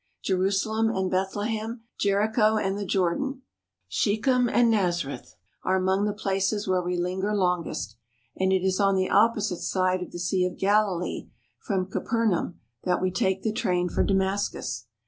Jerusalem 0.23 0.89
and 0.89 1.11
Bethlehem, 1.11 1.83
Jericho 1.99 2.57
and 2.57 2.75
the 2.75 2.87
Jordan, 2.87 3.43
Shechem 3.87 4.49
and 4.49 4.71
Nazareth 4.71 5.35
are 5.61 5.75
among 5.75 6.05
the 6.05 6.11
places 6.13 6.67
where 6.67 6.81
we 6.81 6.97
linger 6.97 7.35
longest, 7.35 7.97
and 8.35 8.51
it 8.51 8.63
is 8.63 8.79
on 8.79 8.95
the 8.95 9.11
opposite 9.11 9.61
side 9.61 10.01
of 10.01 10.11
the 10.11 10.17
Sea 10.17 10.43
of 10.47 10.57
Galilee 10.57 11.29
from 11.59 11.85
Capernaum 11.85 12.59
that 12.83 12.99
we 12.99 13.11
take 13.11 13.43
the 13.43 13.53
train 13.53 13.89
for 13.89 14.03
Damascus. 14.03 14.87